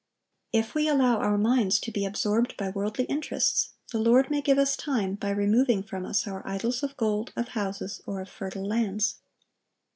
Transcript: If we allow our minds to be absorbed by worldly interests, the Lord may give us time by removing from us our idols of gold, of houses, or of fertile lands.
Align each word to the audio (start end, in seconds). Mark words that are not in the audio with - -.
If 0.51 0.73
we 0.73 0.87
allow 0.87 1.17
our 1.19 1.37
minds 1.37 1.79
to 1.81 1.91
be 1.91 2.05
absorbed 2.07 2.57
by 2.57 2.71
worldly 2.71 3.05
interests, 3.05 3.73
the 3.91 3.99
Lord 3.99 4.31
may 4.31 4.41
give 4.41 4.57
us 4.57 4.75
time 4.75 5.13
by 5.13 5.29
removing 5.29 5.83
from 5.83 6.07
us 6.07 6.25
our 6.25 6.41
idols 6.43 6.81
of 6.81 6.97
gold, 6.97 7.31
of 7.35 7.49
houses, 7.49 8.01
or 8.07 8.19
of 8.19 8.27
fertile 8.27 8.65
lands. 8.67 9.17